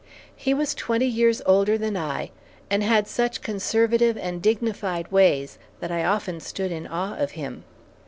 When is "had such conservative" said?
2.81-4.17